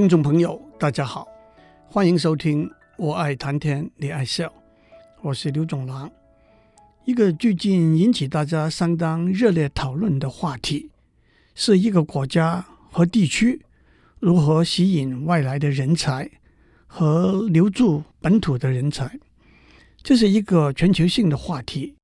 [0.00, 1.28] 听众朋友，大家好，
[1.86, 2.66] 欢迎收听
[2.96, 4.46] 《我爱谈天你爱笑》，
[5.20, 6.10] 我是刘总郎。
[7.04, 10.88] 一个最近引起大家相当热烈讨论的话题，
[11.54, 13.60] 是一个国家和地区
[14.18, 16.30] 如何吸引外来的人才
[16.86, 19.20] 和留住本土的人才。
[20.02, 21.94] 这是一个全球性的话题，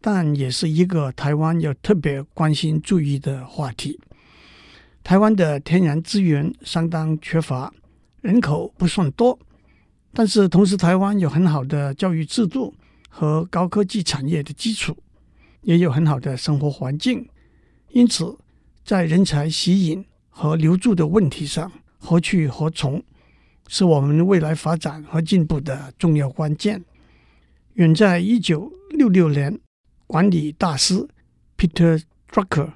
[0.00, 4.00] 但也是一个台湾要特别关心注意的话题。
[5.06, 7.72] 台湾的天然资源相当缺乏，
[8.22, 9.38] 人口不算多，
[10.12, 12.74] 但是同时台湾有很好的教育制度
[13.08, 14.96] 和高科技产业的基础，
[15.62, 17.24] 也有很好的生活环境，
[17.90, 18.36] 因此
[18.84, 23.00] 在人才吸引和留住的问题上，何去何从，
[23.68, 26.84] 是我们未来发展和进步的重要关键。
[27.74, 29.56] 远在一九六六年，
[30.08, 31.06] 管理大师
[31.56, 32.72] Peter Drucker。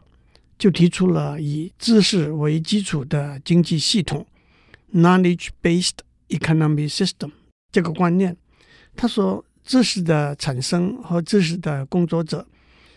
[0.60, 4.26] 就提出了以知识为基础的经济系统
[4.95, 7.30] （knowledge-based economic system）
[7.73, 8.37] 这个观念。
[8.95, 12.46] 他说，知识的产生和知识的工作者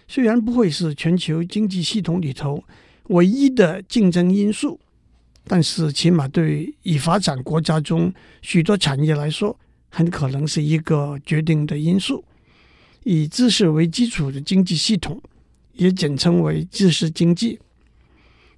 [0.10, 2.62] 虽然不会是全球经济系统里头
[3.04, 4.78] 唯一的竞争因素，
[5.46, 9.58] 但是起码对已发展国家中许多产业来说，
[9.88, 12.26] 很可能是一个决定的因素。
[13.06, 15.22] 以知识为基础的经济系统。
[15.74, 17.60] 也简称为知识经济。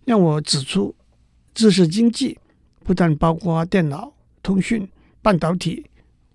[0.06, 0.96] 让我指出，
[1.54, 2.38] 知识经济
[2.84, 4.14] 不但包括电脑、
[4.44, 4.88] 通讯、
[5.22, 5.86] 半导体、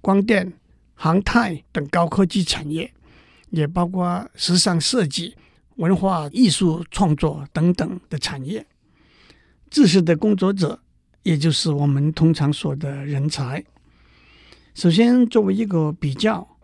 [0.01, 0.53] 光电、
[0.95, 2.93] 航太等高科技产业，
[3.51, 5.37] 也包括时尚设计、
[5.77, 8.67] 文化艺术创作等等的产业。
[9.71, 10.81] 知识的工作者，
[11.23, 13.65] 也就是我们通常说的人才。
[14.75, 16.57] 首先，作为一个比较，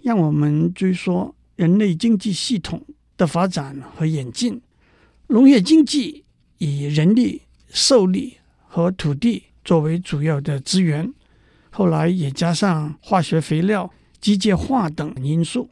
[0.00, 2.82] 让我们追溯人类经济系统
[3.16, 4.60] 的发展和演进，
[5.28, 6.24] 农业经济
[6.58, 11.12] 以人力、兽力和土地作为主要的资源，
[11.70, 15.68] 后来也加上化学肥料、机械化等因素。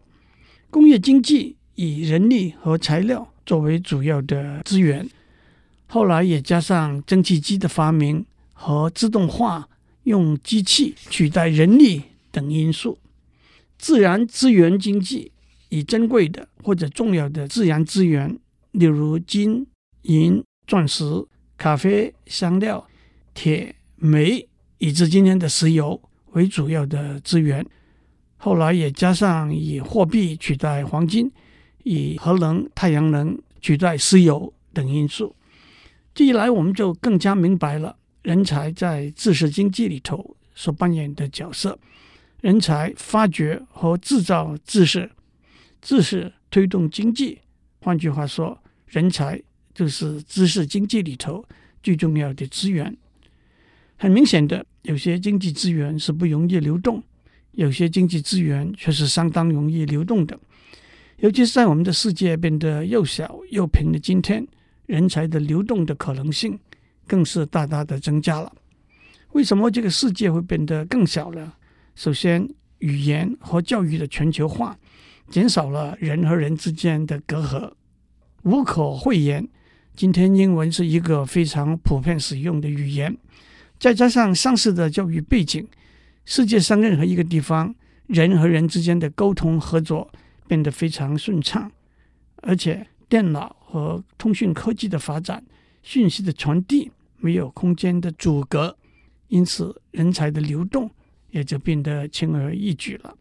[0.70, 5.08] 工业经济以人力和材料作为主要的资源，
[5.86, 9.69] 后来也加上蒸汽机的发明和自动化，
[10.04, 12.98] 用机器取代人力等因素。
[13.78, 15.32] 自然资源经济。
[15.72, 18.38] 以珍贵的或者重要的自然资源，
[18.72, 19.66] 例如金、
[20.02, 21.02] 银、钻石、
[21.56, 22.86] 咖啡、香料、
[23.32, 24.46] 铁、煤，
[24.76, 25.98] 以至今天的石油
[26.32, 27.66] 为主要的资源。
[28.36, 31.32] 后来也加上以货币取代黄金，
[31.84, 35.34] 以核能、太阳能取代石油等因素。
[36.12, 41.78] 这一来，我们就更加明白了人才在知识经济里头所扮演的角色。
[42.42, 45.10] 人才发掘和制造知识。
[45.82, 47.41] 知识推动经济，
[47.81, 48.56] 换句话说，
[48.87, 49.43] 人才
[49.75, 51.44] 就是知识经济里头
[51.82, 52.97] 最重要的资源。
[53.97, 57.03] 很明显的，有些经济资源是不容易流动，
[57.50, 60.38] 有些经济资源却是相当容易流动的。
[61.19, 64.47] 尤其是在我们的世界变得又小又平的今天，
[64.87, 66.59] 人才的流动的可能性
[67.09, 68.53] 更是大大的增加了。
[69.32, 71.54] 为什么这个世界会变得更小呢？
[71.97, 74.78] 首先，语言和教育的全球化。
[75.28, 77.72] 减少了人和人之间的隔阂，
[78.42, 79.48] 无可讳言。
[79.94, 83.16] 今天英文是一个非常普遍使用的语言，
[83.78, 85.66] 再加上上市的教育背景，
[86.24, 87.74] 世界上任何一个地方，
[88.06, 90.10] 人和人之间的沟通合作
[90.46, 91.70] 变得非常顺畅。
[92.36, 95.44] 而且电脑和通讯科技的发展，
[95.82, 98.76] 讯息的传递没有空间的阻隔，
[99.28, 100.90] 因此人才的流动
[101.30, 103.14] 也就变得轻而易举了。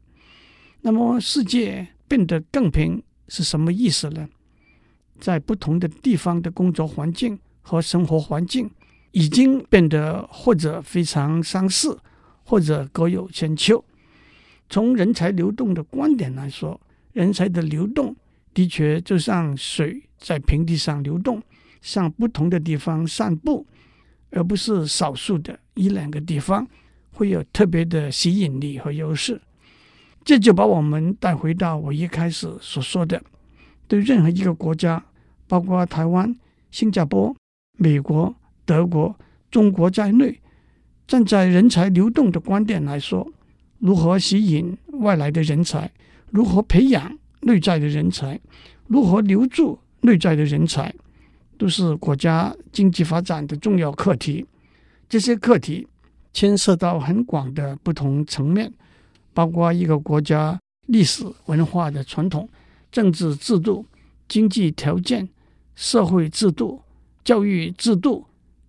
[0.82, 1.88] 那么世界。
[2.12, 4.28] 变得更平是什么意思呢？
[5.18, 8.70] 在不同的地方的工作环境和生活环境
[9.12, 11.98] 已经变得或者非常相似，
[12.44, 13.82] 或者各有千秋。
[14.70, 16.78] 从人才流动的观点来说，
[17.14, 18.14] 人才的流动
[18.54, 21.42] 的确就像水在平地上流动，
[21.82, 23.66] 向不同的地方散布，
[24.32, 26.68] 而不是少数的一两个地方
[27.12, 29.42] 会有特别的吸引力和优势。
[30.24, 33.22] 这就把我们带回到我一开始所说的，
[33.88, 35.04] 对任何一个国家，
[35.48, 36.36] 包括台湾、
[36.70, 37.36] 新加坡、
[37.78, 38.34] 美国、
[38.64, 39.16] 德国、
[39.50, 40.40] 中国在内，
[41.08, 43.28] 站在人才流动的观点来说，
[43.80, 45.92] 如何吸引外来的人才，
[46.30, 48.40] 如何培养内在的人才，
[48.88, 50.94] 如何留住内在的人才，
[51.58, 54.46] 都是国家经济发展的重要课题。
[55.10, 55.88] 这些课题
[56.32, 58.72] 牵涉到很广的不同层面。
[59.34, 62.50] 包括一个国家历史文化的传统、
[62.92, 63.86] 政治制度、
[64.28, 65.28] 经济条件、
[65.76, 66.82] 社会制度、
[67.24, 68.26] 教育制度、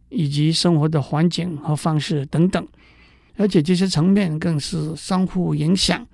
[0.09, 2.69] 以及生活的环境和方式等等，
[3.37, 6.07] 而且这些层面更是相互影响，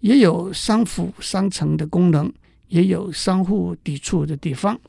[0.00, 2.32] 也有相辅相成的功能，
[2.68, 4.80] 也有相互抵触的地方。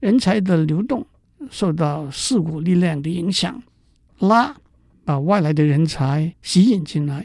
[0.00, 1.06] 人才的流动
[1.50, 3.62] 受到四股力量的影响：
[4.18, 4.54] 拉，
[5.02, 7.22] 把外来的人才吸引进来；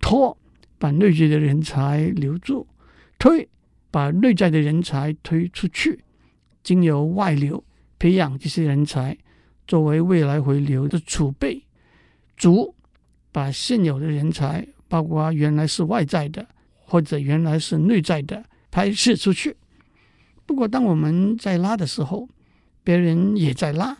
[0.00, 0.36] 拖，
[0.78, 2.66] 把内在的人才留住；
[3.18, 3.48] 推，
[3.90, 6.02] 把内在的人才推出去。
[6.62, 7.62] 经由外流
[7.98, 9.16] 培养这些人才。
[9.66, 11.62] 作为未来回流的储备，
[12.36, 12.74] 足
[13.30, 16.44] 把现有的人才，包括原来是外在的
[16.74, 19.56] 或者原来是内在的，排斥出去。
[20.44, 22.28] 不过，当我们在拉的时候，
[22.82, 23.96] 别人也在拉，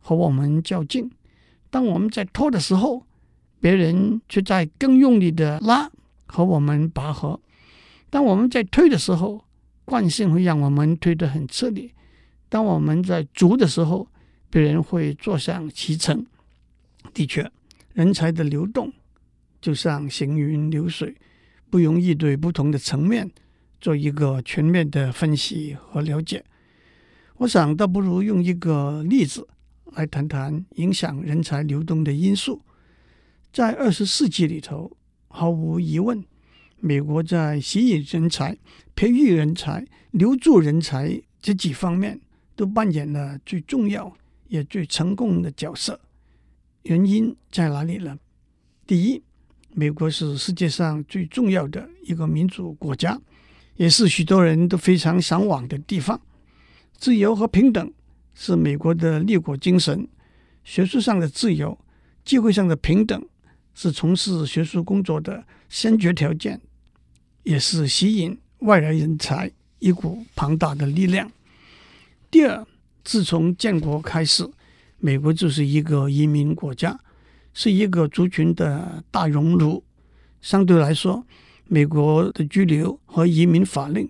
[0.00, 1.08] 和我们较劲；
[1.70, 3.06] 当我们在拖的时候，
[3.64, 5.90] 别人却在更用力的拉，
[6.26, 7.40] 和我们拔河；
[8.10, 9.42] 当我们在推的时候，
[9.86, 11.88] 惯性会让我们推得很吃力；
[12.50, 14.06] 当我们在足的时候，
[14.50, 16.26] 别人会坐享其成。
[17.14, 17.50] 的确，
[17.94, 18.92] 人才的流动
[19.62, 21.16] 就像行云流水，
[21.70, 23.30] 不容易对不同的层面
[23.80, 26.44] 做一个全面的分析和了解。
[27.38, 29.48] 我想，倒不如用一个例子
[29.94, 32.60] 来谈谈影响人才流动的因素。
[33.54, 34.96] 在二十世纪里头，
[35.28, 36.24] 毫无疑问，
[36.80, 38.58] 美国在吸引人才、
[38.96, 42.20] 培育人才、留住人才这几方面
[42.56, 44.12] 都扮演了最重要。
[44.48, 45.98] 也最成功的角色，
[46.82, 48.18] 原因在哪里呢？
[48.86, 49.22] 第一，
[49.72, 53.20] 美国是世界上最重要的一个民主国家，
[53.76, 56.20] 也是许多人都非常向往的地方。
[56.98, 57.92] 自由和平等
[58.34, 60.08] 是美国的立国精神，
[60.64, 61.78] 学术上的自由、
[62.24, 63.26] 机会上的平等
[63.74, 66.60] 是从事学术工作的先决条件，
[67.42, 71.30] 也是吸引外来人才一股庞大的力量。
[72.30, 72.66] 第二。
[73.06, 74.50] 自从建国开始，
[74.96, 76.98] 美国就是一个移民国家，
[77.52, 79.84] 是一个族群的大熔炉。
[80.40, 81.22] 相对来说，
[81.66, 84.08] 美国的居留和移民法令，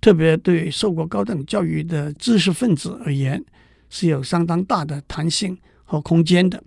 [0.00, 3.44] 特别对受过高等教育的知识分子而言，
[3.90, 6.64] 是有相当大的弹性和空间的。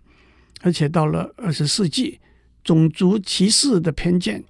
[0.61, 2.19] 而且到了二十世纪，
[2.63, 4.43] 种族歧视的偏见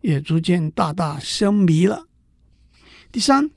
[0.00, 2.06] 也逐渐大大消弭了。
[3.10, 3.50] 第三，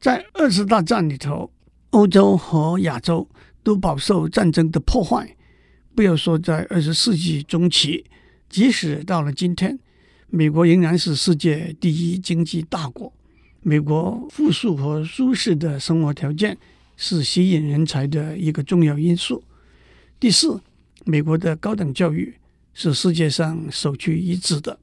[0.00, 1.50] 在二次大战里头。
[1.90, 3.26] 欧洲和亚洲
[3.62, 5.34] 都饱受战争的破坏，
[5.94, 8.04] 不要说在二十世纪中期，
[8.50, 9.78] 即使到了今天，
[10.28, 13.10] 美国仍然是世界第一经济大国。
[13.62, 16.58] 美国富庶和舒适的生活条件
[16.98, 19.42] 是吸引人才的一个重要因素。
[20.20, 20.60] 第四，
[21.06, 22.34] 美国的高等教育
[22.80, 24.78] 是世界上首屈一指的。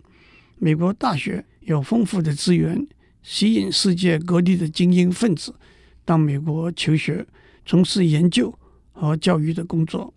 [0.58, 2.86] 美国大学有丰富的资源，
[3.24, 5.56] 吸引世界各地的精英分子。
[6.04, 7.26] 到美国求学、
[7.66, 8.54] 从事研究
[8.92, 10.14] 和教育的工作。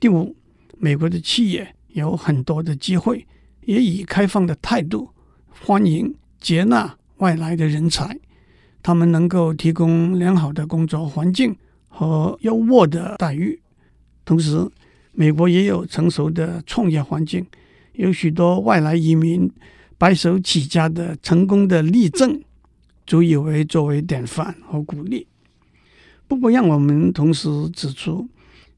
[0.00, 0.34] 第五，
[0.76, 3.24] 美国的企业有很多的机会，
[3.64, 5.08] 也以开放的态度
[5.48, 8.18] 欢迎接纳外来的人才。
[8.82, 11.56] 他们能够提供良好的工作环境
[11.86, 13.60] 和优渥的待遇。
[14.24, 14.68] 同时，
[15.14, 17.46] 美国也有成熟的创业环境，
[17.94, 19.50] 有许多外来移民
[19.96, 22.40] 白手起家的成功的例证。
[23.06, 25.26] 足以为作为典范和鼓励。
[26.26, 28.26] 不过，让我们同时指出，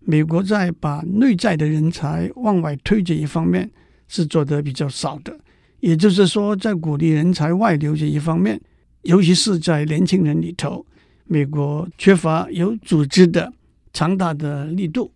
[0.00, 3.70] 美国在把内在的人才往外推这一方面
[4.08, 5.38] 是做得比较少的。
[5.78, 8.60] 也就是说，在鼓励人才外流这一方面，
[9.02, 10.84] 尤其是在年轻人里头，
[11.26, 13.52] 美国缺乏有组织的
[13.92, 15.12] 强大的力度。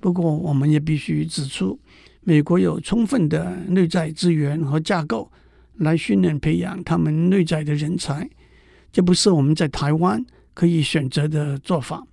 [0.00, 1.78] 不过，我们也必须指出，
[2.22, 5.30] 美国有充分的内在资源和架构
[5.76, 8.28] 来训练培养他们内在的人才。
[8.92, 10.24] 这不是我们在台湾
[10.54, 12.06] 可以选择的做法。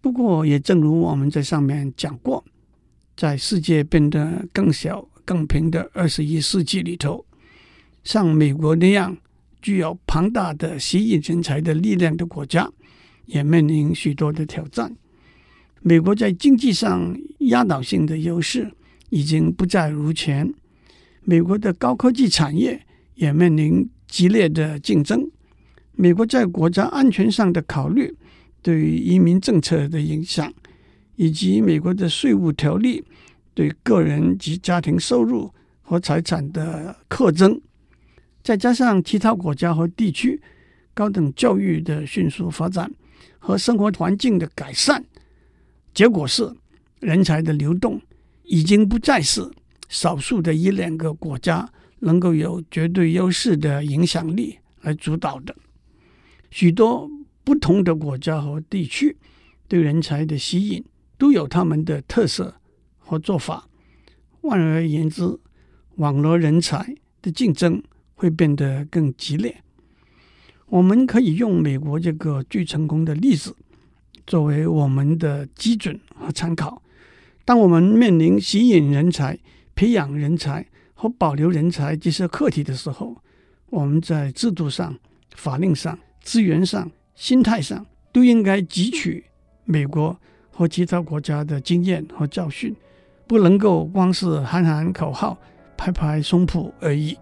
[0.00, 2.44] 不过，也正如我们在上面讲过，
[3.16, 7.24] 在世界变得更小、更平的二十一世纪里头，
[8.02, 9.16] 像美国那样
[9.60, 12.70] 具有庞大的吸引人才的力量的国家，
[13.26, 14.96] 也面临许多的挑战。
[15.80, 18.70] 美国在经济上压倒性的优势
[19.10, 20.52] 已经不再如前，
[21.22, 22.80] 美国的高科技产业
[23.14, 25.30] 也面临激烈的竞争。
[25.92, 28.14] 美国在国家安全上的考虑，
[28.62, 30.52] 对于移民政策的影响，
[31.16, 33.04] 以及美国的税务条例
[33.54, 37.60] 对个人及家庭收入和财产的课征，
[38.42, 40.40] 再加上其他国家和地区
[40.94, 42.90] 高等教育的迅速发展
[43.38, 45.04] 和生活环境的改善，
[45.98, 46.48] 结果是
[47.00, 48.00] 人才的流动
[48.44, 49.50] 已经不再是
[49.88, 55.52] 少数的一两个国家能够有绝对优势的影响力来主导的。
[56.52, 57.10] 许多
[57.42, 59.16] 不同的国家和地区
[59.66, 60.84] 对人才的吸引
[61.18, 62.54] 都有他们的特色
[62.98, 63.68] 和做法。
[64.40, 65.36] 换而言之，
[65.96, 67.82] 网罗人才的竞争
[68.14, 69.64] 会变得更激烈。
[70.66, 73.56] 我们可以用美国这个最成功的例子
[74.28, 76.80] 作为我们的基准和参考。
[77.46, 79.36] 当我们面临吸引人才、
[79.74, 83.16] 培养人才和保留人才这些课题的时候，
[83.70, 84.94] 我们在制度上、
[85.34, 89.24] 法令上、资源上、心态上都应该汲取
[89.64, 90.14] 美国
[90.50, 92.76] 和其他国家的经验和教训，
[93.26, 95.38] 不能够光是喊喊口号、
[95.76, 97.16] 拍拍胸脯而已。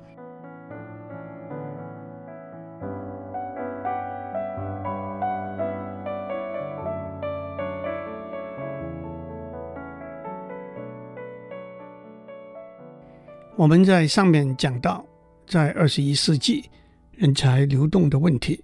[13.57, 15.03] 我们在上面讲到，
[15.47, 16.69] 在二十一世纪，
[17.13, 18.63] 人才流动的问题，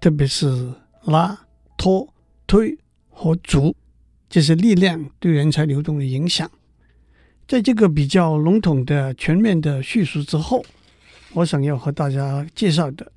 [0.00, 2.12] 特别是拉、拖、
[2.44, 2.76] 推
[3.08, 3.76] 和逐
[4.28, 6.50] 这些力量对人才流动的影响。
[7.46, 10.64] 在这个比较笼统的、全面的叙述之后，
[11.34, 13.12] 我想要和大家介绍的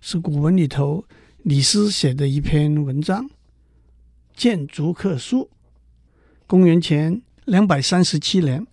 [0.00, 1.04] 是古文里头
[1.38, 3.24] 李斯写的一篇文章
[4.36, 5.40] 《谏逐客书》。
[6.46, 8.64] 公元前两百三十七年，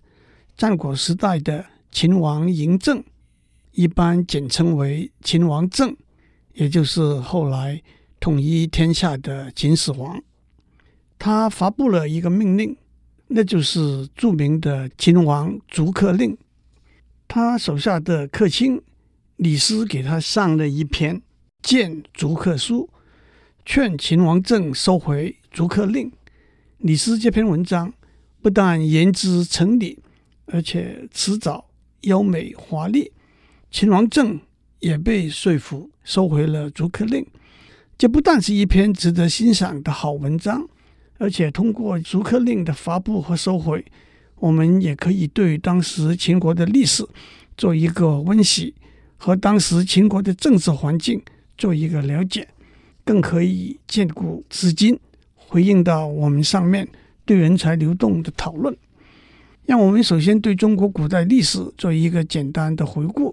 [0.56, 1.66] 战国时代的。
[1.92, 3.02] 秦王嬴政，
[3.72, 5.96] 一般简称为秦王政，
[6.54, 7.82] 也就是后来
[8.18, 10.22] 统一天下的秦始皇。
[11.18, 12.76] 他发布了一个命令，
[13.26, 16.36] 那就是著名的秦王逐客令。
[17.28, 18.80] 他手下的客卿
[19.36, 21.20] 李斯给他上了一篇
[21.62, 22.88] 谏逐客书，
[23.64, 26.10] 劝秦王政收回逐客令。
[26.78, 27.92] 李斯这篇文章
[28.40, 29.98] 不但言之成理，
[30.46, 31.69] 而且辞藻。
[32.02, 33.12] 优美华丽，
[33.70, 34.40] 秦王政
[34.78, 37.26] 也被说服收回了逐客令。
[37.98, 40.66] 这不但是一篇值得欣赏的好文章，
[41.18, 43.84] 而且通过逐客令的发布和收回，
[44.36, 47.06] 我们也可以对当时秦国的历史
[47.58, 48.74] 做一个温习，
[49.18, 51.20] 和当时秦国的政治环境
[51.58, 52.48] 做一个了解，
[53.04, 54.98] 更可以见古知今，
[55.34, 56.88] 回应到我们上面
[57.26, 58.74] 对人才流动的讨论。
[59.70, 63.32] 让我们首先对中国古代历史做一个简单的回顾。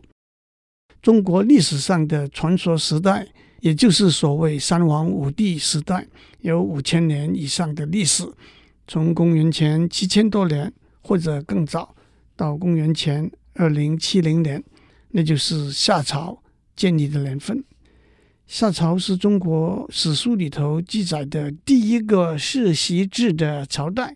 [1.01, 3.27] 中国历史上的传说时代，
[3.61, 6.05] 也就是所谓三皇五帝时代，
[6.41, 8.23] 有五千年以上的历史，
[8.87, 11.95] 从公元前七千多年或者更早
[12.35, 14.63] 到公元前二零七零年，
[15.09, 16.43] 那就是夏朝
[16.75, 17.63] 建立的年份。
[18.45, 24.15] 夏朝是中国史书里头记载的第一个世袭制的朝代。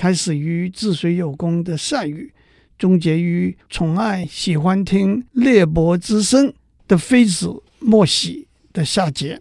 [0.00, 2.32] 开始于治水有功的善禹，
[2.78, 6.50] 终结于宠爱喜欢听裂帛之声
[6.88, 9.38] 的妃子莫喜的夏桀。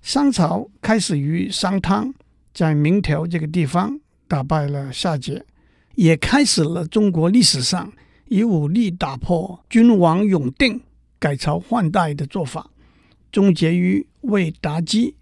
[0.00, 2.14] 商朝开始于商汤，
[2.54, 5.42] 在明条这个地方打败了夏桀，
[5.96, 7.92] 也开始了中国历史上
[8.28, 10.80] 以武力打破君王永定、
[11.18, 12.70] 改朝换代的做法，
[13.30, 15.14] 终结于为妲己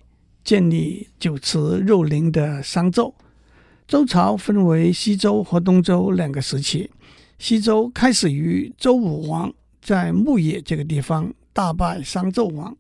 [0.45, 3.12] 建立酒池肉林的商纣。
[3.93, 6.91] 周朝分为西周和东周两个时期。
[7.39, 12.75] 西周开始于周武王在牧野这个地方大败商纣王，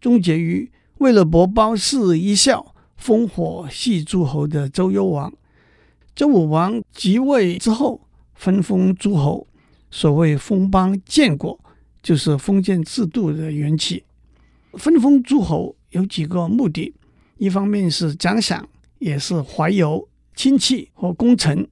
[0.00, 5.30] 终结于为了博褒姒一笑，烽火戏诸侯的周幽王。
[6.14, 8.00] 周武王即位之后，
[8.32, 9.46] 分封诸侯，
[9.90, 11.60] 所谓封邦建国，
[12.02, 14.04] 就是封建制度的缘起。
[14.72, 16.94] 分封诸侯有几个目的：
[17.36, 18.66] 一方面是奖赏，
[19.00, 20.08] 也是怀柔。
[20.36, 21.66] 亲戚和功臣，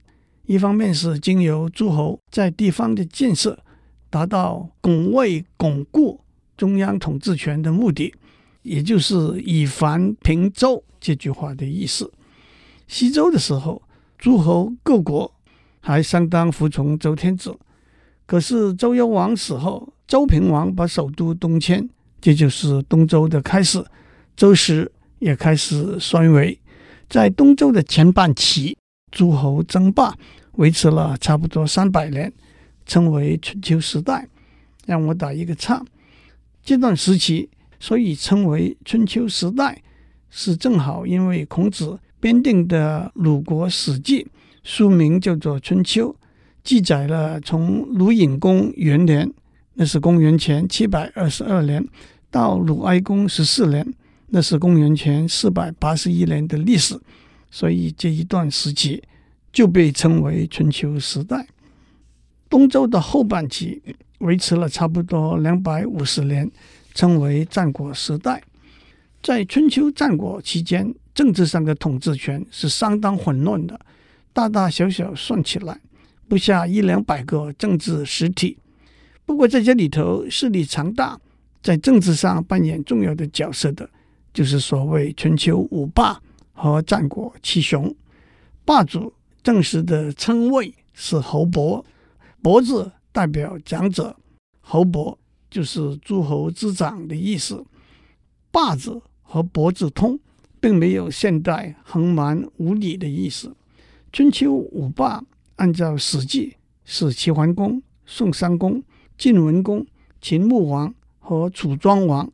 [0.47, 3.63] 一方面是经由诸侯在地方的建设，
[4.09, 6.19] 达到拱卫巩固
[6.57, 8.13] 中央统治权的目的，
[8.63, 12.11] 也就是以藩平周这句话的意思。
[12.87, 13.83] 西周的时候，
[14.17, 15.31] 诸侯各国
[15.79, 17.55] 还相当服从周天子，
[18.25, 21.87] 可是周幽王死后，周平王把首都东迁，
[22.19, 23.85] 这就是东周的开始，
[24.35, 26.59] 周室也开始衰微。
[27.09, 28.77] 在东周的前半期，
[29.11, 30.15] 诸侯争霸
[30.53, 32.31] 维持了差不多三百年，
[32.85, 34.27] 称为春秋时代。
[34.85, 35.83] 让我打一个岔，
[36.63, 39.81] 这段时期所以称为春秋时代，
[40.29, 44.27] 是正好因为孔子编订的鲁国史记，
[44.61, 46.09] 书名叫做《春秋》，
[46.63, 49.33] 记载了从鲁隐公元年，
[49.73, 51.83] 那是公元前七百二十二年，
[52.29, 53.91] 到鲁哀公十四年。
[54.35, 56.99] 那是公元前四百八十一年的历史，
[57.49, 59.01] 所以这一段时期
[59.53, 61.47] 就被称为春秋时代。
[62.49, 63.81] 东周的后半期
[64.17, 66.51] 维持了差不多两百五十年，
[66.93, 68.43] 称为战国时代。
[69.23, 73.79] 在春秋战国期间，政治上的统治权是相当混乱的，
[74.33, 75.79] 大大小小算起来
[76.27, 78.57] 不下一两百个政治实体。
[79.25, 81.17] 不过在这里头势力强大，
[81.63, 83.89] 在政治上扮演重要的角色的，
[84.35, 87.95] 就是所谓春秋五霸和战国七雄。
[88.65, 91.85] 霸主正式的称谓是侯伯，
[92.41, 94.13] 伯字代表长者，
[94.59, 95.17] 侯伯
[95.49, 97.65] 就是诸侯之长的意思。
[98.51, 100.19] 霸字和伯字通，
[100.59, 103.55] 并没有现代横蛮无理的意思。
[104.11, 105.23] 春秋五霸
[105.55, 106.49] 按照《史记》
[106.83, 108.83] 是齐桓公、宋襄公、
[109.17, 109.85] 晋文公、
[110.19, 112.29] 秦穆王和楚庄王，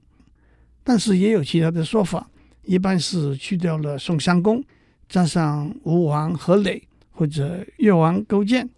[0.83, 2.29] 但是也有其他的说法，
[2.63, 4.63] 一般是去掉了宋襄公。
[5.07, 8.69] 加上吴王阖闾或者越王勾践，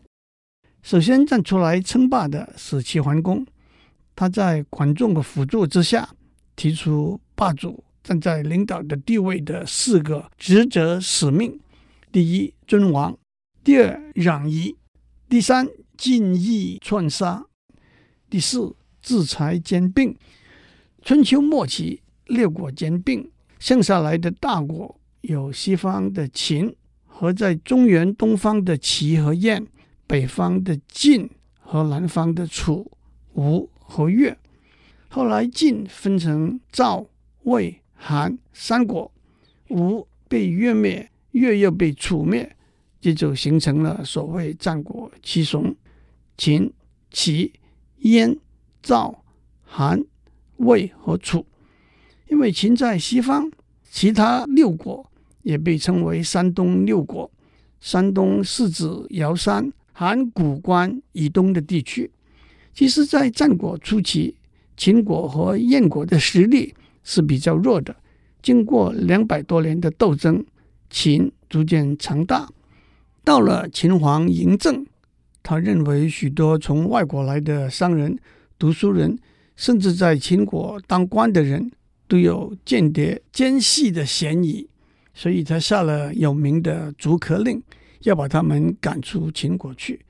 [0.81, 3.45] 首先站出来称霸的是齐桓公。
[4.15, 6.09] 他在管仲的辅助之下，
[6.55, 11.59] 提出霸主站在领导的地位的四个职责使命：
[12.11, 13.13] 第一，尊王；
[13.63, 14.75] 第二，攘夷；
[15.29, 17.43] 第三，进邑篡杀；
[18.29, 20.15] 第四，制裁兼并。
[21.03, 23.29] 春秋末期，六国兼并，
[23.59, 24.97] 剩下来的大国。
[25.19, 26.73] 有西方的秦
[27.05, 29.67] 和在中原东方的齐和燕，
[30.07, 31.29] 北方的晋
[31.59, 32.89] 和南方的楚、
[33.33, 34.37] 吴和越。
[35.09, 37.05] 后来晋分成赵、
[37.43, 39.11] 魏、韩三国，
[39.69, 42.55] 吴被越灭，越又被楚灭，
[43.01, 45.75] 这就形成了所谓战国七雄：
[46.37, 46.71] 秦、
[47.11, 47.51] 齐、
[47.99, 48.37] 燕、
[48.81, 49.23] 赵、
[49.63, 50.03] 韩、
[50.57, 51.45] 魏和楚。
[52.27, 53.51] 因为秦在西方，
[53.89, 55.09] 其他六国。
[55.43, 57.29] 也被称为山东六国。
[57.81, 62.09] 山东是指尧山、函谷关以东的地区。
[62.73, 64.37] 其实，在战国初期，
[64.77, 67.93] 秦国和燕国的实力是比较弱的。
[68.41, 70.45] 经过两百多年的斗争，
[70.89, 72.47] 秦逐渐强大。
[73.25, 74.85] 到了秦皇嬴政，
[75.43, 78.17] 他认为许多从外国来的商人、
[78.57, 79.19] 读书人，
[79.55, 81.71] 甚至在秦国当官的人
[82.07, 84.67] 都有间谍奸细的嫌疑。
[85.13, 87.61] 所以他下了有名的逐客令，
[88.01, 90.03] 要把他们赶出秦国去。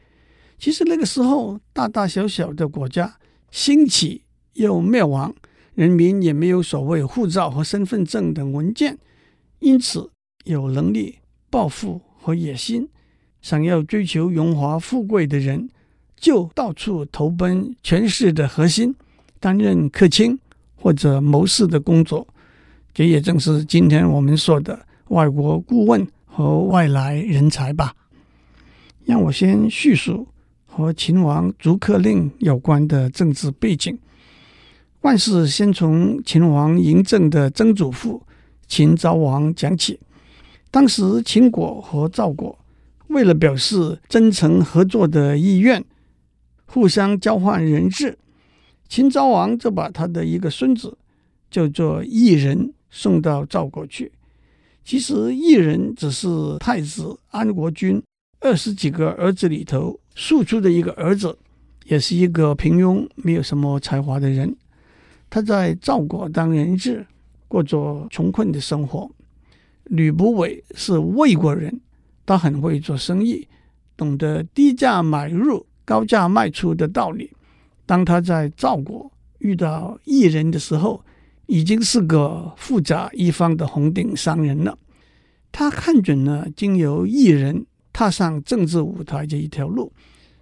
[0.57, 3.17] 其实那个时候，大大小小的国家
[3.51, 4.21] 兴起
[4.53, 5.35] 又灭亡，
[5.75, 8.97] 人民也没有所谓护照和身份证等文件，
[9.59, 10.09] 因此
[10.45, 12.87] 有能力、抱负和野心，
[13.41, 15.69] 想要追求荣华富贵的人，
[16.15, 18.95] 就到处投奔权势的核心，
[19.43, 20.39] 担任客卿
[20.73, 22.25] 或者谋士的工作。
[22.93, 24.79] 这也正是今天我们说的。
[25.09, 27.93] 外国顾问和外来人才吧。
[29.03, 30.25] 让我先叙述
[30.65, 33.99] 和秦王逐客令有关的政治背景。
[35.01, 38.23] 万事先从秦王嬴政的曾祖父
[38.65, 39.99] 秦昭王讲起。
[40.71, 42.57] 当时秦国和赵国
[43.07, 45.83] 为了表示真诚合作的意愿，
[46.65, 48.17] 互相交换人质，
[48.93, 50.95] 秦昭王就把他的一个孙子
[51.49, 54.11] 叫做异人送到赵国去。
[54.85, 56.27] 其实，异人只是
[56.59, 57.99] 太子安国君
[58.39, 61.35] 二十几个儿子里头庶出的一个儿子，
[61.85, 64.55] 也是一个平庸、没有什么才华的人。
[65.27, 67.03] 他在赵国当人质，
[67.47, 69.09] 过着穷困的生活。
[69.85, 71.81] 吕不韦是魏国人，
[72.27, 73.47] 他很会做生意，
[73.97, 77.31] 懂得低价买入、高价卖出的道理。
[77.85, 81.03] 当他在赵国遇到异人的时候，
[81.47, 84.77] 已经是个富甲一方的红顶商人了。
[85.51, 89.91] 他看准了经由异人踏上政治舞台这一条路，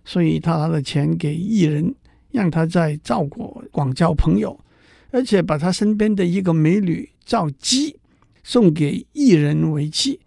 [0.05, 1.93] 所以他拿了钱给异人，
[2.31, 4.57] 让他在赵国广交朋友，
[5.09, 7.97] 而且把他身边的一个美女赵姬
[8.43, 10.19] 送给异人为妻。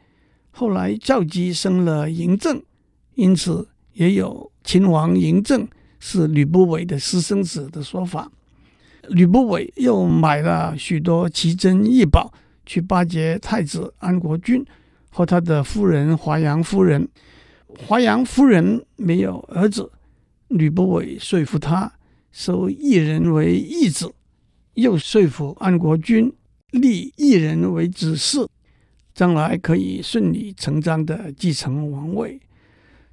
[0.50, 2.62] 后来赵姬生了嬴政，
[3.14, 5.66] 因此也有秦王嬴政
[6.06, 8.30] 是吕不韦的私生子的说法。
[9.08, 12.30] 吕不韦又买了许多奇珍异宝，
[12.66, 14.62] 去巴结太子安国君
[15.08, 17.08] 和他的夫人华阳夫人。
[17.86, 19.90] 华阳夫人没有儿子，
[20.48, 21.90] 吕不韦说服他
[22.30, 24.12] 收异人为义子，
[24.74, 26.30] 又说服安国君
[26.70, 28.46] 立异人为子嗣，
[29.14, 32.38] 将来可以顺理成章地继承王位。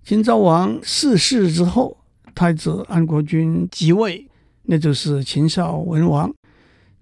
[0.03, 2.00] 秦昭王逝世之后，
[2.35, 4.27] 太子安国君即位。
[4.63, 6.31] 那就是秦孝文王。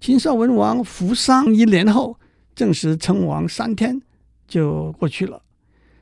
[0.00, 2.18] 秦孝文王服丧一年后，
[2.54, 4.00] 正式称王三天
[4.48, 5.42] 就过去了。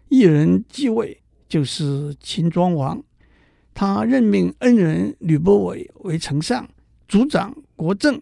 [0.08, 3.02] 异人继位，就是秦庄王。
[3.74, 6.66] 他任命恩人吕不韦为丞相，
[7.06, 8.20] 主掌国政。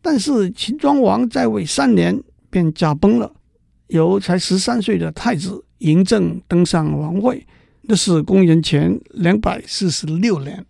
[0.00, 3.32] 但是秦庄王在位三年便驾崩了，
[3.88, 7.46] 由才十三岁的太子嬴政登上王位，
[7.82, 10.64] 那是公元前两百四十六年，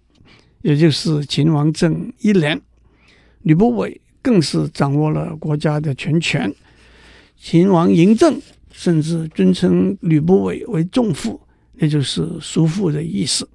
[0.62, 2.60] 也就是秦王政一年。
[3.42, 6.52] 吕不韦更是掌握了国家的全权。
[7.36, 11.40] 秦王嬴政甚至尊称吕不韦为仲父，
[11.78, 13.48] 也就是叔父的意思。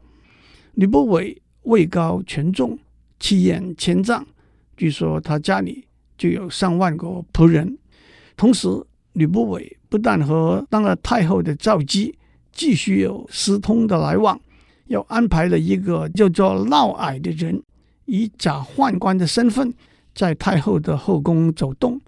[0.74, 2.78] 吕不韦位高权重，
[3.20, 4.28] 气焰千丈，
[4.76, 5.86] 据说他家里
[6.18, 7.78] 就有上万个仆人。
[8.36, 8.68] 同时，
[9.14, 12.14] 吕不韦不但和当了太后的赵姬
[12.58, 14.38] 继续有私通的来往，
[14.88, 17.62] 又安排了一个叫做嫪毐的人，
[18.06, 19.72] 以假宦官的身份
[20.16, 22.02] 在太后的后宫走动。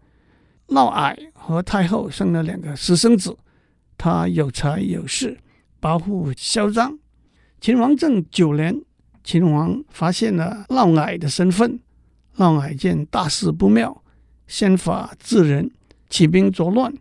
[0.65, 3.38] 嫪毐和太后生了两个私生子，
[3.95, 5.38] 他有财有势，
[5.79, 6.97] 跋扈嚣张。
[7.62, 8.81] 秦王政九年，
[9.23, 11.79] 秦王发现了嫪毐的身份，
[12.38, 14.03] 嫪毐见大事不妙，
[14.47, 15.69] 先发制人。
[16.09, 16.91] 起兵作乱，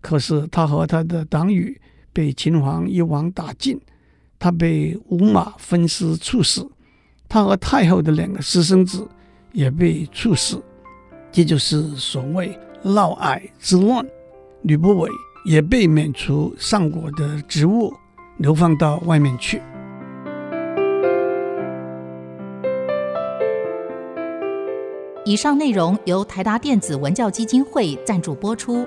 [0.00, 1.78] 可是他和他的党羽
[2.14, 3.78] 被秦王一网打尽，
[4.38, 6.66] 他被五马分尸处死。
[7.28, 9.06] 他和太后的两个私生子
[9.52, 10.62] 也被处死，
[11.32, 14.06] 这就是所谓嫪毐之乱。
[14.62, 15.10] 吕不韦
[15.44, 17.92] 也被免除上国的职务，
[18.36, 19.60] 流放到外面去。
[25.26, 28.86] 以上内容由台达电子文教基金会赞助播出。